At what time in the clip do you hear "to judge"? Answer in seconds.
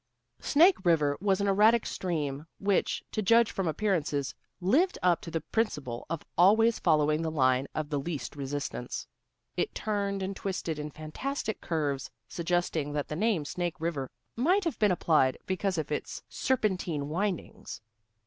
3.11-3.51